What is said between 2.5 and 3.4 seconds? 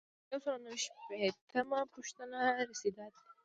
رسیدات دي.